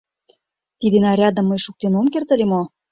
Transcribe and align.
Тиде 0.79 0.97
нарядым 1.05 1.45
мый 1.47 1.59
шуктен 1.65 1.93
ом 1.99 2.07
керт 2.13 2.29
ыле 2.35 2.45
мо? 2.51 2.61